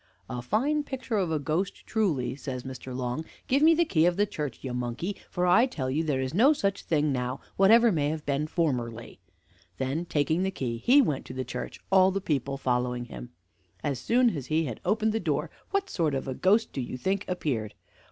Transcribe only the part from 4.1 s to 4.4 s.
the